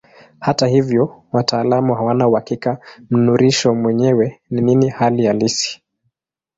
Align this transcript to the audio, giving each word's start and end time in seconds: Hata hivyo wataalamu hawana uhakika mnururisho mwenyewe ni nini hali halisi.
Hata 0.39 0.67
hivyo 0.67 1.23
wataalamu 1.31 1.95
hawana 1.95 2.27
uhakika 2.27 2.77
mnururisho 3.11 3.75
mwenyewe 3.75 4.39
ni 4.49 4.61
nini 4.61 4.89
hali 4.89 5.25
halisi. 5.25 5.81